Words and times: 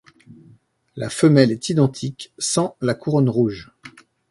La 0.95 1.11
femelle 1.11 1.51
est 1.51 1.69
identique 1.69 2.33
sans 2.39 2.75
la 2.81 2.95
couronne 2.95 3.29
rouge. 3.29 3.71